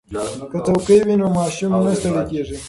که 0.51 0.57
څوکۍ 0.65 0.97
وي 1.05 1.15
نو 1.21 1.27
ماشوم 1.37 1.71
نه 1.85 1.91
ستړی 1.99 2.21
کیږي. 2.29 2.55